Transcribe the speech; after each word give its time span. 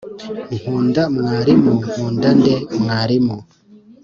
nkunda 0.59 1.03
mwarimu 1.17 1.71
nkunda 1.81 2.29
nde’ 2.37 2.55
mwarimu 2.81 3.37